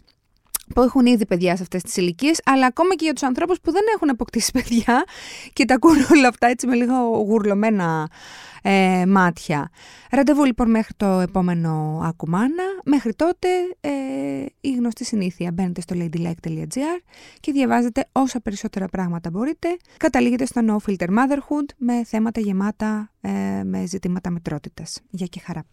[0.73, 3.71] που έχουν ήδη παιδιά σε αυτές τις ηλικίες, αλλά ακόμα και για τους ανθρώπους που
[3.71, 5.03] δεν έχουν αποκτήσει παιδιά
[5.53, 8.09] και τα ακούν όλα αυτά έτσι με λίγο γουρλωμένα
[8.67, 9.69] ε, μάτια.
[10.11, 12.63] Ραντεβού λοιπόν μέχρι το επόμενο Ακουμάνα.
[12.85, 13.47] Μέχρι τότε
[13.81, 13.89] ε,
[14.61, 17.01] η γνωστή συνήθεια μπαίνετε στο ladylike.gr
[17.39, 19.77] και διαβάζετε όσα περισσότερα πράγματα μπορείτε.
[19.97, 24.99] Καταλήγετε στο No Filter Motherhood με θέματα γεμάτα ε, με ζητήματα μητρότητας.
[25.09, 25.63] Γεια και χαρά.